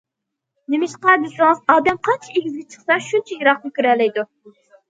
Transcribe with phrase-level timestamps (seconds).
[0.73, 4.29] نېمىشقا دېسىڭىز، ئادەم قانچە ئېگىزگە چىقسا، شۇنچە يىراقنى كۆرەلەيدۇ.